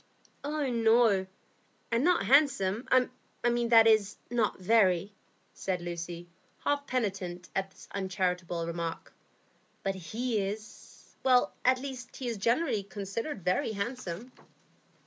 "Oh 0.43 0.65
no; 0.67 1.27
and 1.91 2.03
not 2.03 2.25
handsome,—that 2.25 3.87
is, 3.87 4.17
not 4.31 4.57
very," 4.59 5.13
said 5.53 5.79
Lucy, 5.79 6.27
half 6.63 6.87
penitent 6.87 7.49
at 7.55 7.69
this 7.69 7.87
uncharitable 7.93 8.65
remark. 8.65 9.13
"But 9.83 9.93
he 9.93 10.39
is—at 10.41 11.79
least 11.79 12.15
he 12.15 12.27
is 12.27 12.37
generally 12.37 12.81
considered 12.81 13.43
very 13.45 13.73
handsome." 13.73 14.31